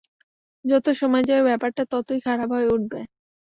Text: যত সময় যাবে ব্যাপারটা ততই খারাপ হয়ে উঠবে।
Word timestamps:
যত 0.65 0.85
সময় 0.99 1.23
যাবে 1.27 1.43
ব্যাপারটা 1.49 1.83
ততই 1.91 2.19
খারাপ 2.25 2.49
হয়ে 2.55 2.71
উঠবে। 2.75 2.99